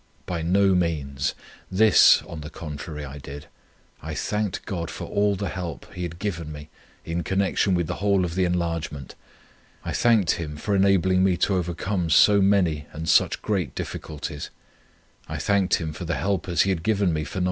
[0.25, 1.35] By no means.
[1.69, 3.45] This, on the contrary, I did;
[4.01, 6.69] I thanked God for all the help, He had given me
[7.05, 9.13] in connection with the whole of the enlargement;
[9.85, 14.49] I thanked Him for enabling me to overcome so many and such great difficulties;
[15.29, 17.39] I thanked Him for the helpers He had given me for No.